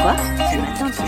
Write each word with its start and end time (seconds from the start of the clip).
Quoi 0.00 0.16
Ce 0.16 0.56
matin, 0.56 0.90
tu 0.90 1.02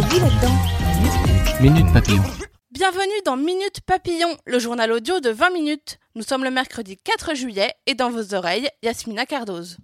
de 0.00 0.20
là-dedans 0.20 1.60
Minute 1.60 1.92
Papillon. 1.92 2.22
Bienvenue 2.70 3.22
dans 3.24 3.36
Minute 3.36 3.80
Papillon, 3.84 4.36
le 4.46 4.58
journal 4.60 4.92
audio 4.92 5.18
de 5.18 5.30
20 5.30 5.50
minutes. 5.50 5.98
Nous 6.14 6.22
sommes 6.22 6.44
le 6.44 6.50
mercredi 6.50 6.96
4 6.96 7.34
juillet 7.34 7.74
et 7.86 7.94
dans 7.94 8.10
vos 8.10 8.34
oreilles, 8.34 8.68
Yasmina 8.82 9.26
Cardoz. 9.26 9.78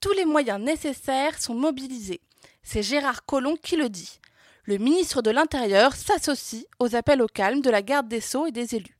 Tous 0.00 0.12
les 0.16 0.24
moyens 0.24 0.60
nécessaires 0.60 1.40
sont 1.40 1.54
mobilisés. 1.54 2.22
C'est 2.62 2.82
Gérard 2.82 3.26
Collomb 3.26 3.56
qui 3.62 3.76
le 3.76 3.90
dit. 3.90 4.18
Le 4.64 4.78
ministre 4.78 5.22
de 5.22 5.30
l'Intérieur 5.30 5.94
s'associe 5.94 6.64
aux 6.78 6.96
appels 6.96 7.22
au 7.22 7.26
calme 7.26 7.60
de 7.60 7.70
la 7.70 7.82
garde 7.82 8.08
des 8.08 8.20
Sceaux 8.20 8.46
et 8.46 8.52
des 8.52 8.74
élus. 8.74 8.97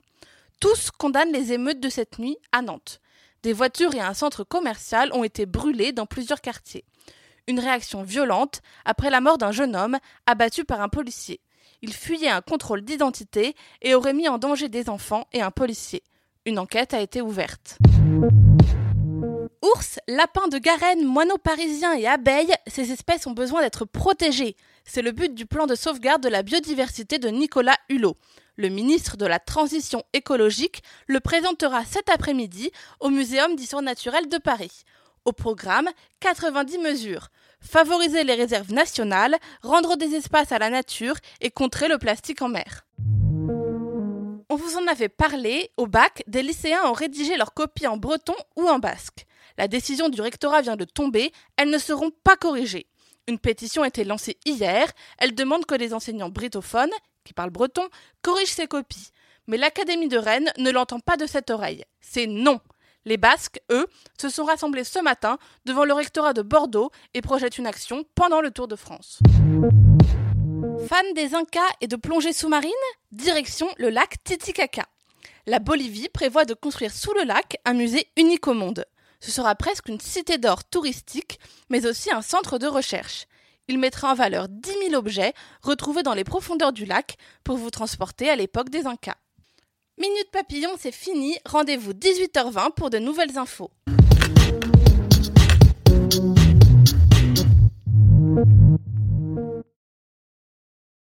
Tous 0.60 0.90
condamnent 0.90 1.32
les 1.32 1.52
émeutes 1.52 1.78
de 1.78 1.88
cette 1.88 2.18
nuit 2.18 2.36
à 2.50 2.62
Nantes. 2.62 3.00
Des 3.44 3.52
voitures 3.52 3.94
et 3.94 4.00
un 4.00 4.12
centre 4.12 4.42
commercial 4.42 5.12
ont 5.12 5.22
été 5.22 5.46
brûlés 5.46 5.92
dans 5.92 6.06
plusieurs 6.06 6.40
quartiers. 6.40 6.84
Une 7.46 7.60
réaction 7.60 8.02
violente 8.02 8.60
après 8.84 9.10
la 9.10 9.20
mort 9.20 9.38
d'un 9.38 9.52
jeune 9.52 9.76
homme 9.76 9.98
abattu 10.26 10.64
par 10.64 10.80
un 10.80 10.88
policier. 10.88 11.40
Il 11.80 11.94
fuyait 11.94 12.28
un 12.28 12.40
contrôle 12.40 12.82
d'identité 12.82 13.54
et 13.82 13.94
aurait 13.94 14.14
mis 14.14 14.28
en 14.28 14.38
danger 14.38 14.68
des 14.68 14.88
enfants 14.88 15.28
et 15.32 15.42
un 15.42 15.52
policier. 15.52 16.02
Une 16.44 16.58
enquête 16.58 16.92
a 16.92 17.00
été 17.00 17.20
ouverte. 17.20 17.78
Ours, 19.62 20.00
lapins 20.08 20.48
de 20.48 20.58
Garenne, 20.58 21.04
moineaux 21.04 21.38
parisiens 21.38 21.94
et 21.94 22.08
abeilles, 22.08 22.54
ces 22.66 22.90
espèces 22.90 23.28
ont 23.28 23.32
besoin 23.32 23.60
d'être 23.60 23.84
protégées. 23.84 24.56
C'est 24.84 25.02
le 25.02 25.12
but 25.12 25.32
du 25.34 25.46
plan 25.46 25.66
de 25.66 25.76
sauvegarde 25.76 26.22
de 26.22 26.28
la 26.28 26.42
biodiversité 26.42 27.20
de 27.20 27.28
Nicolas 27.28 27.76
Hulot. 27.88 28.16
Le 28.60 28.70
ministre 28.70 29.16
de 29.16 29.24
la 29.24 29.38
Transition 29.38 30.02
écologique 30.12 30.82
le 31.06 31.20
présentera 31.20 31.84
cet 31.84 32.08
après-midi 32.08 32.72
au 32.98 33.08
Muséum 33.08 33.54
d'histoire 33.54 33.82
naturelle 33.82 34.28
de 34.28 34.38
Paris. 34.38 34.82
Au 35.24 35.30
programme, 35.30 35.88
90 36.18 36.78
mesures. 36.78 37.28
Favoriser 37.60 38.24
les 38.24 38.34
réserves 38.34 38.72
nationales, 38.72 39.36
rendre 39.62 39.94
des 39.94 40.16
espaces 40.16 40.50
à 40.50 40.58
la 40.58 40.70
nature 40.70 41.14
et 41.40 41.52
contrer 41.52 41.86
le 41.86 41.98
plastique 41.98 42.42
en 42.42 42.48
mer. 42.48 42.84
On 44.50 44.56
vous 44.56 44.76
en 44.76 44.88
avait 44.88 45.08
parlé, 45.08 45.70
au 45.76 45.86
bac, 45.86 46.24
des 46.26 46.42
lycéens 46.42 46.84
ont 46.84 46.92
rédigé 46.92 47.36
leurs 47.36 47.54
copies 47.54 47.86
en 47.86 47.96
breton 47.96 48.34
ou 48.56 48.66
en 48.68 48.80
basque. 48.80 49.24
La 49.56 49.68
décision 49.68 50.08
du 50.08 50.20
rectorat 50.20 50.62
vient 50.62 50.76
de 50.76 50.84
tomber, 50.84 51.30
elles 51.56 51.70
ne 51.70 51.78
seront 51.78 52.10
pas 52.24 52.34
corrigées. 52.34 52.88
Une 53.28 53.38
pétition 53.38 53.82
a 53.82 53.88
été 53.88 54.04
lancée 54.04 54.38
hier, 54.46 54.90
elle 55.18 55.34
demande 55.34 55.66
que 55.66 55.74
les 55.74 55.92
enseignants 55.92 56.30
britophones, 56.30 56.90
qui 57.24 57.34
parlent 57.34 57.50
breton, 57.50 57.86
corrigent 58.22 58.54
ces 58.54 58.66
copies. 58.66 59.10
Mais 59.46 59.58
l'Académie 59.58 60.08
de 60.08 60.16
Rennes 60.16 60.50
ne 60.56 60.70
l'entend 60.70 60.98
pas 60.98 61.18
de 61.18 61.26
cette 61.26 61.50
oreille. 61.50 61.84
C'est 62.00 62.26
non. 62.26 62.58
Les 63.04 63.18
Basques, 63.18 63.60
eux, 63.70 63.86
se 64.18 64.30
sont 64.30 64.44
rassemblés 64.44 64.82
ce 64.82 64.98
matin 65.00 65.36
devant 65.66 65.84
le 65.84 65.92
rectorat 65.92 66.32
de 66.32 66.40
Bordeaux 66.40 66.90
et 67.12 67.20
projettent 67.20 67.58
une 67.58 67.66
action 67.66 68.04
pendant 68.14 68.40
le 68.40 68.50
Tour 68.50 68.66
de 68.66 68.76
France. 68.76 69.18
Fan 70.88 71.12
des 71.14 71.34
Incas 71.34 71.60
et 71.82 71.86
de 71.86 71.96
plongée 71.96 72.32
sous-marine 72.32 72.70
Direction 73.12 73.68
le 73.76 73.90
lac 73.90 74.24
Titicaca. 74.24 74.86
La 75.46 75.58
Bolivie 75.58 76.08
prévoit 76.08 76.46
de 76.46 76.54
construire 76.54 76.94
sous 76.94 77.12
le 77.12 77.24
lac 77.24 77.58
un 77.66 77.74
musée 77.74 78.06
unique 78.16 78.48
au 78.48 78.54
monde. 78.54 78.86
Ce 79.20 79.32
sera 79.32 79.54
presque 79.54 79.88
une 79.88 80.00
cité 80.00 80.38
d'or 80.38 80.64
touristique, 80.64 81.40
mais 81.70 81.86
aussi 81.86 82.12
un 82.12 82.22
centre 82.22 82.58
de 82.58 82.66
recherche. 82.66 83.26
Il 83.66 83.78
mettra 83.78 84.12
en 84.12 84.14
valeur 84.14 84.48
10 84.48 84.90
000 84.90 84.94
objets 84.94 85.34
retrouvés 85.62 86.02
dans 86.02 86.14
les 86.14 86.24
profondeurs 86.24 86.72
du 86.72 86.84
lac 86.84 87.16
pour 87.44 87.56
vous 87.56 87.70
transporter 87.70 88.30
à 88.30 88.36
l'époque 88.36 88.70
des 88.70 88.86
Incas. 88.86 89.16
Minute 89.98 90.30
Papillon, 90.32 90.70
c'est 90.78 90.92
fini. 90.92 91.36
Rendez-vous 91.44 91.92
18h20 91.92 92.72
pour 92.74 92.88
de 92.88 92.98
nouvelles 92.98 93.36
infos. 93.36 93.70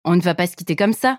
On 0.04 0.16
ne 0.16 0.20
va 0.20 0.34
pas 0.34 0.46
se 0.46 0.54
quitter 0.54 0.76
comme 0.76 0.92
ça. 0.92 1.18